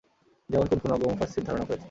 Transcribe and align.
যেমন 0.49 0.65
কোন 0.67 0.77
কোন 0.79 0.91
অজ্ঞ 0.91 1.05
মুফাসসির 1.11 1.43
ধারণা 1.43 1.65
করেছেন। 1.65 1.79